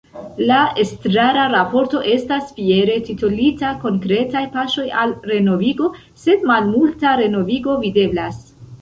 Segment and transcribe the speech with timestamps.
[0.51, 5.95] La Estrara Raporto estas fiere titolita “Konkretaj paŝoj al renovigo”,
[6.27, 8.47] sed malmulta renovigo videblas.